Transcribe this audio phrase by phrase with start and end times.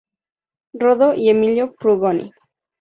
[0.73, 2.31] Rodó y Emilio Frugoni.